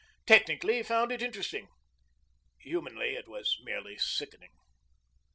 Technically, 0.25 0.77
he 0.77 0.81
found 0.81 1.11
it 1.11 1.21
interesting; 1.21 1.67
humanly, 2.59 3.09
it 3.13 3.27
was 3.27 3.59
merely 3.63 3.99
sickening. 3.99 4.53